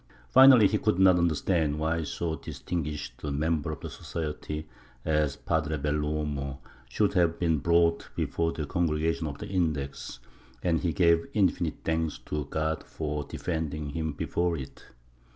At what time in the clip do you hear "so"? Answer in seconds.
2.01-2.35